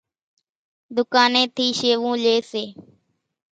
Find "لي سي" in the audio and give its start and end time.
2.23-2.63